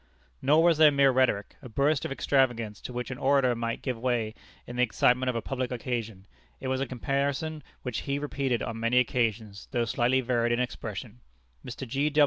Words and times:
Nor 0.41 0.63
was 0.63 0.79
this 0.79 0.91
mere 0.91 1.11
rhetoric, 1.11 1.57
a 1.61 1.69
burst 1.69 2.05
of 2.05 2.11
extravagance, 2.11 2.81
to 2.81 2.91
which 2.91 3.11
an 3.11 3.19
orator 3.19 3.53
might 3.55 3.83
give 3.83 3.99
way 3.99 4.33
in 4.65 4.75
the 4.75 4.81
excitement 4.81 5.29
of 5.29 5.35
a 5.35 5.43
public 5.43 5.71
occasion; 5.71 6.25
it 6.59 6.69
was 6.69 6.81
a 6.81 6.87
comparison 6.87 7.61
which 7.83 7.99
he 7.99 8.17
repeated 8.17 8.63
on 8.63 8.79
many 8.79 8.97
occasions, 8.97 9.67
though 9.69 9.85
slightly 9.85 10.19
varied 10.19 10.53
in 10.53 10.59
expression. 10.59 11.19
Mr. 11.63 11.87